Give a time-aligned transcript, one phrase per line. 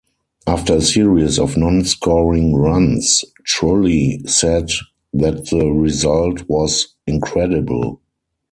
[0.47, 4.69] After a series of non-scoring runs, Trulli said
[5.13, 7.99] that the result was 'incredible'.